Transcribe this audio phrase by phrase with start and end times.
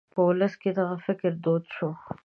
[0.13, 1.89] په ولس کې دغه فکر دود شو.